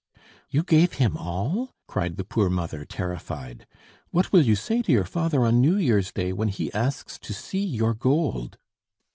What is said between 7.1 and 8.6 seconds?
to see your gold?"